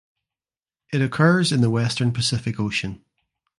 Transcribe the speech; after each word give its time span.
It 0.91 1.03
occurs 1.03 1.51
in 1.51 1.61
the 1.61 1.69
western 1.69 2.11
Pacific 2.11 2.59
Ocean. 2.59 3.05